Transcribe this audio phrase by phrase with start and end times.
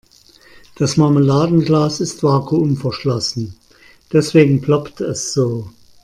[0.77, 3.53] Das Marmeladenglas ist vakuumverschlossen,
[4.11, 5.69] deswegen ploppt es so.